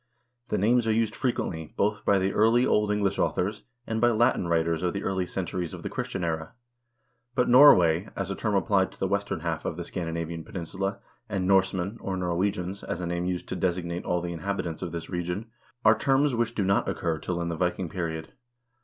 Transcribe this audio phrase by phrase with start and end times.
[0.47, 4.81] The names are used frequently both by early Old English authors and by Latin writers
[4.81, 6.51] of the early centuries of the Christian era.1
[7.35, 10.97] But Norway, as a term applied to the western half of the Scandinavian peninsula,
[11.29, 15.07] and Norsemen, or Norwegians, as a name used to designate all the inhabitants of this
[15.11, 15.51] region,
[15.85, 18.33] are terms which do not occur till in the Viking period.